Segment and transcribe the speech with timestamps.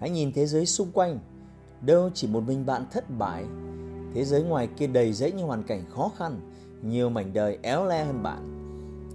[0.00, 1.18] Hãy nhìn thế giới xung quanh,
[1.80, 3.44] đâu chỉ một mình bạn thất bại.
[4.14, 6.40] Thế giới ngoài kia đầy rẫy những hoàn cảnh khó khăn,
[6.82, 8.56] nhiều mảnh đời éo le hơn bạn.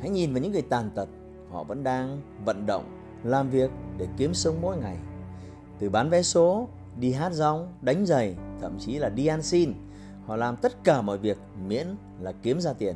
[0.00, 1.08] Hãy nhìn vào những người tàn tật,
[1.50, 2.84] họ vẫn đang vận động,
[3.24, 4.96] làm việc để kiếm sống mỗi ngày.
[5.78, 6.68] Từ bán vé số,
[7.00, 9.72] đi hát rong, đánh giày, thậm chí là đi ăn xin,
[10.26, 11.86] họ làm tất cả mọi việc miễn
[12.20, 12.94] là kiếm ra tiền.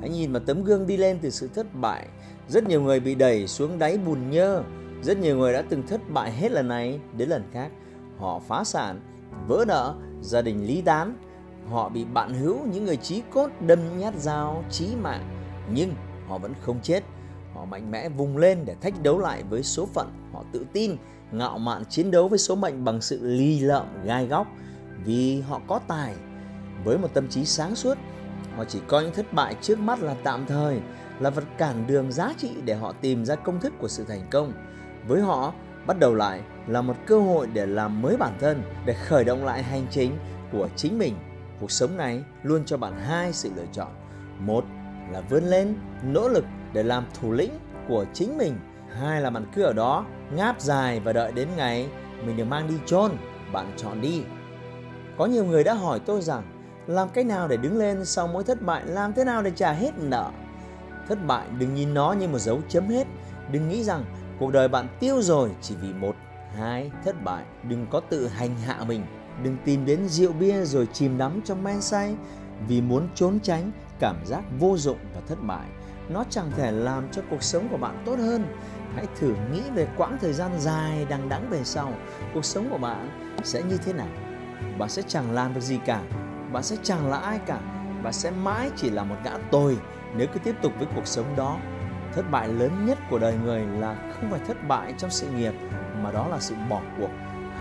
[0.00, 2.08] Hãy nhìn vào tấm gương đi lên từ sự thất bại,
[2.48, 4.62] rất nhiều người bị đẩy xuống đáy bùn nhơ,
[5.02, 7.70] rất nhiều người đã từng thất bại hết lần này đến lần khác.
[8.18, 9.00] Họ phá sản,
[9.48, 11.16] vỡ nợ, gia đình ly tán.
[11.70, 15.28] Họ bị bạn hữu những người trí cốt đâm nhát dao chí mạng.
[15.72, 15.94] Nhưng
[16.28, 17.02] họ vẫn không chết.
[17.54, 20.12] Họ mạnh mẽ vùng lên để thách đấu lại với số phận.
[20.32, 20.96] Họ tự tin,
[21.32, 24.46] ngạo mạn chiến đấu với số mệnh bằng sự ly lợm gai góc.
[25.04, 26.14] Vì họ có tài.
[26.84, 27.98] Với một tâm trí sáng suốt,
[28.56, 30.80] họ chỉ coi những thất bại trước mắt là tạm thời,
[31.20, 34.26] là vật cản đường giá trị để họ tìm ra công thức của sự thành
[34.30, 34.52] công
[35.06, 35.52] với họ,
[35.86, 39.44] bắt đầu lại là một cơ hội để làm mới bản thân, để khởi động
[39.44, 40.18] lại hành trình
[40.52, 41.14] của chính mình.
[41.60, 43.88] Cuộc sống này luôn cho bạn hai sự lựa chọn.
[44.38, 44.64] Một
[45.10, 47.52] là vươn lên, nỗ lực để làm thủ lĩnh
[47.88, 48.58] của chính mình.
[49.00, 51.88] Hai là bạn cứ ở đó ngáp dài và đợi đến ngày
[52.26, 53.12] mình được mang đi chôn.
[53.52, 54.22] Bạn chọn đi.
[55.18, 56.42] Có nhiều người đã hỏi tôi rằng
[56.86, 59.72] làm cách nào để đứng lên sau mỗi thất bại, làm thế nào để trả
[59.72, 60.30] hết nợ.
[61.08, 63.06] Thất bại đừng nhìn nó như một dấu chấm hết.
[63.52, 64.04] Đừng nghĩ rằng
[64.38, 66.16] Cuộc đời bạn tiêu rồi chỉ vì một,
[66.56, 67.44] hai thất bại.
[67.68, 69.06] Đừng có tự hành hạ mình.
[69.42, 72.14] Đừng tìm đến rượu bia rồi chìm đắm trong men say
[72.68, 75.66] vì muốn trốn tránh cảm giác vô dụng và thất bại.
[76.08, 78.44] Nó chẳng thể làm cho cuộc sống của bạn tốt hơn.
[78.94, 81.92] Hãy thử nghĩ về quãng thời gian dài đằng đẵng về sau.
[82.34, 83.08] Cuộc sống của bạn
[83.44, 84.08] sẽ như thế nào?
[84.78, 86.02] Bạn sẽ chẳng làm được gì cả.
[86.52, 87.60] Bạn sẽ chẳng là ai cả.
[88.02, 89.78] Bạn sẽ mãi chỉ là một gã tồi
[90.16, 91.58] nếu cứ tiếp tục với cuộc sống đó
[92.14, 95.52] thất bại lớn nhất của đời người là không phải thất bại trong sự nghiệp,
[96.02, 97.10] mà đó là sự bỏ cuộc.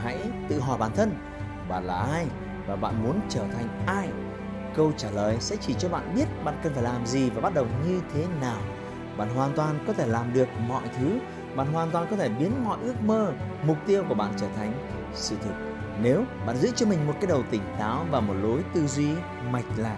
[0.03, 1.16] Hãy tự hỏi bản thân,
[1.69, 2.28] bạn là ai
[2.67, 4.09] và bạn muốn trở thành ai?
[4.75, 7.53] Câu trả lời sẽ chỉ cho bạn biết bạn cần phải làm gì và bắt
[7.53, 8.62] đầu như thế nào.
[9.17, 11.19] Bạn hoàn toàn có thể làm được mọi thứ,
[11.56, 13.33] bạn hoàn toàn có thể biến mọi ước mơ,
[13.63, 14.73] mục tiêu của bạn trở thành
[15.13, 15.53] sự thực.
[16.01, 19.09] Nếu bạn giữ cho mình một cái đầu tỉnh táo và một lối tư duy
[19.51, 19.97] mạch lạc,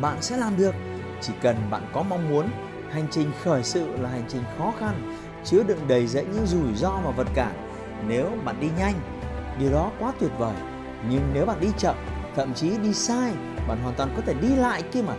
[0.00, 0.74] bạn sẽ làm được.
[1.20, 2.48] Chỉ cần bạn có mong muốn
[2.92, 6.74] Hành trình khởi sự là hành trình khó khăn, chứa đựng đầy dẫy những rủi
[6.74, 7.52] ro và vật cản.
[8.08, 8.94] Nếu bạn đi nhanh,
[9.58, 10.54] điều đó quá tuyệt vời.
[11.10, 11.96] Nhưng nếu bạn đi chậm,
[12.36, 13.32] thậm chí đi sai,
[13.68, 15.14] bạn hoàn toàn có thể đi lại kia mà.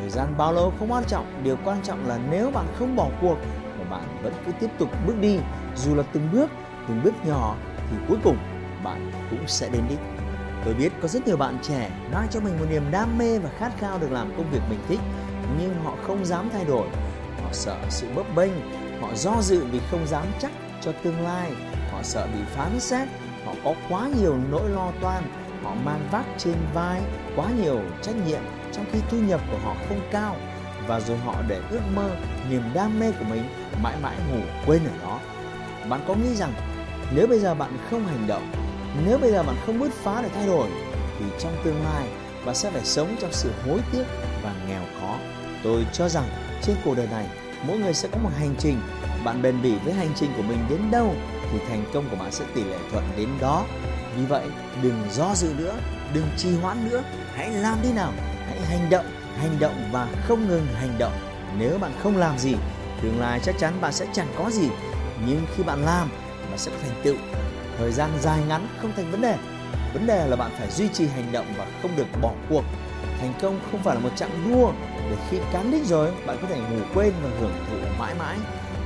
[0.00, 3.08] Thời gian bao lâu không quan trọng, điều quan trọng là nếu bạn không bỏ
[3.20, 3.36] cuộc
[3.78, 5.38] mà bạn vẫn cứ tiếp tục bước đi,
[5.76, 6.50] dù là từng bước,
[6.88, 7.56] từng bước nhỏ
[7.90, 8.36] thì cuối cùng
[8.84, 9.98] bạn cũng sẽ đến đích.
[10.64, 13.50] Tôi biết có rất nhiều bạn trẻ mang cho mình một niềm đam mê và
[13.58, 15.00] khát khao được làm công việc mình thích
[15.58, 16.86] nhưng họ không dám thay đổi.
[17.42, 18.52] Họ sợ sự bấp bênh,
[19.00, 21.52] họ do dự vì không dám chắc cho tương lai.
[21.92, 23.08] Họ sợ bị phán xét,
[23.44, 25.22] họ có quá nhiều nỗi lo toan.
[25.62, 27.00] Họ mang vác trên vai
[27.36, 28.40] quá nhiều trách nhiệm
[28.72, 30.36] trong khi thu nhập của họ không cao.
[30.86, 32.10] Và rồi họ để ước mơ,
[32.50, 33.42] niềm đam mê của mình
[33.82, 35.20] mãi mãi ngủ quên ở đó.
[35.88, 36.52] Bạn có nghĩ rằng
[37.14, 38.52] nếu bây giờ bạn không hành động,
[39.06, 40.68] nếu bây giờ bạn không bứt phá để thay đổi,
[41.18, 42.08] thì trong tương lai
[42.44, 44.04] và sẽ phải sống trong sự hối tiếc
[44.42, 45.18] và nghèo khó
[45.64, 46.28] Tôi cho rằng
[46.62, 47.26] trên cuộc đời này,
[47.66, 48.80] mỗi người sẽ có một hành trình.
[49.24, 51.14] Bạn bền bỉ với hành trình của mình đến đâu
[51.52, 53.64] thì thành công của bạn sẽ tỷ lệ thuận đến đó.
[54.16, 54.46] Vì vậy,
[54.82, 55.74] đừng do dự nữa,
[56.14, 57.02] đừng trì hoãn nữa,
[57.34, 58.12] hãy làm đi nào,
[58.46, 59.06] hãy hành động,
[59.38, 61.12] hành động và không ngừng hành động.
[61.58, 62.54] Nếu bạn không làm gì,
[63.02, 64.68] tương lai chắc chắn bạn sẽ chẳng có gì.
[65.26, 66.08] Nhưng khi bạn làm,
[66.50, 67.16] bạn sẽ có thành tựu.
[67.78, 69.36] Thời gian dài ngắn không thành vấn đề.
[69.94, 72.64] Vấn đề là bạn phải duy trì hành động và không được bỏ cuộc.
[73.20, 74.72] Thành công không phải là một chặng đua.
[75.10, 78.38] Để khi cán đích rồi, bạn có thể ngủ quên và hưởng thụ mãi mãi.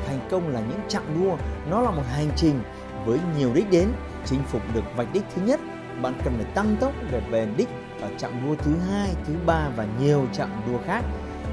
[0.07, 1.37] Thành công là những chặng đua,
[1.71, 2.61] nó là một hành trình.
[3.07, 3.89] Với nhiều đích đến,
[4.25, 5.61] chinh phục được vạch đích thứ nhất,
[6.03, 7.69] bạn cần phải tăng tốc để về đích
[8.01, 11.05] ở chặng đua thứ hai, thứ ba và nhiều chặng đua khác.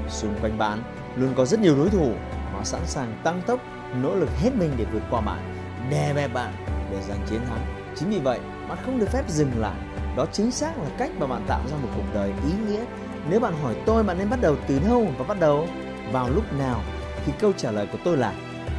[0.08, 0.82] Xung quanh bạn
[1.16, 2.12] luôn có rất nhiều đối thủ.
[2.52, 3.60] Họ sẵn sàng tăng tốc,
[4.02, 5.54] nỗ lực hết mình để vượt qua bạn,
[5.90, 6.52] đè bẹp bạn
[6.90, 7.92] để giành chiến thắng.
[7.96, 9.80] Chính vì vậy bạn không được phép dừng lại
[10.16, 12.84] đó chính xác là cách mà bạn tạo ra một cuộc đời ý nghĩa
[13.30, 15.68] nếu bạn hỏi tôi bạn nên bắt đầu từ đâu và bắt đầu
[16.12, 16.80] vào lúc nào
[17.24, 18.32] thì câu trả lời của tôi là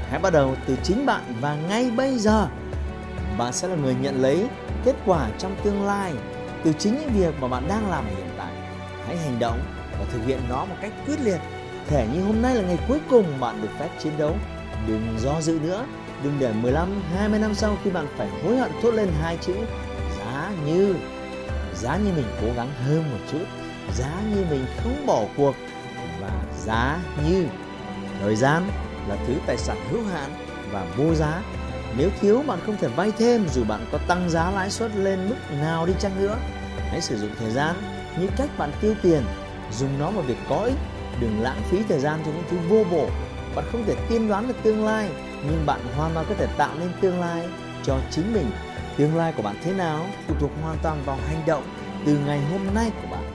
[0.09, 2.47] Hãy bắt đầu từ chính bạn và ngay bây giờ
[3.37, 4.47] bạn sẽ là người nhận lấy
[4.83, 6.13] kết quả trong tương lai
[6.63, 8.53] từ chính những việc mà bạn đang làm hiện tại.
[9.05, 9.59] Hãy hành động
[9.99, 11.39] và thực hiện nó một cách quyết liệt.
[11.87, 14.35] Thể như hôm nay là ngày cuối cùng bạn được phép chiến đấu.
[14.87, 15.85] Đừng do dự nữa,
[16.23, 19.53] đừng để 15, 20 năm sau khi bạn phải hối hận thốt lên hai chữ
[20.19, 20.95] giá như.
[21.75, 23.45] Giá như mình cố gắng hơn một chút,
[23.95, 25.55] giá như mình không bỏ cuộc
[26.21, 26.31] và
[26.65, 26.99] giá
[27.29, 27.45] như.
[28.21, 28.67] Thời gian
[29.09, 30.31] là thứ tài sản hữu hạn
[30.71, 31.41] và vô giá.
[31.97, 35.29] Nếu thiếu bạn không thể vay thêm dù bạn có tăng giá lãi suất lên
[35.29, 36.37] mức nào đi chăng nữa.
[36.77, 37.75] Hãy sử dụng thời gian
[38.19, 39.23] như cách bạn tiêu tiền,
[39.71, 40.77] dùng nó vào việc có ích,
[41.19, 43.09] đừng lãng phí thời gian cho những thứ vô bổ.
[43.55, 45.09] Bạn không thể tiên đoán được tương lai,
[45.45, 47.47] nhưng bạn hoàn toàn có thể tạo nên tương lai
[47.83, 48.51] cho chính mình.
[48.97, 51.63] Tương lai của bạn thế nào phụ thuộc hoàn toàn vào hành động
[52.05, 53.33] từ ngày hôm nay của bạn.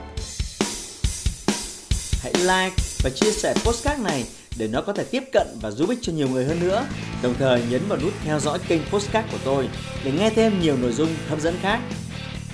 [2.23, 4.25] Hãy like và chia sẻ postcard này
[4.57, 6.85] để nó có thể tiếp cận và giúp ích cho nhiều người hơn nữa.
[7.21, 9.69] Đồng thời nhấn vào nút theo dõi kênh Postcard của tôi
[10.03, 11.79] để nghe thêm nhiều nội dung hấp dẫn khác.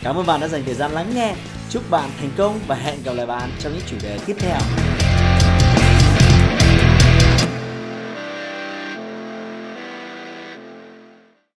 [0.04, 1.36] Cảm ơn bạn đã dành thời gian lắng nghe.
[1.69, 4.60] Chúc bạn thành công và hẹn gặp lại bạn trong những chủ đề tiếp theo.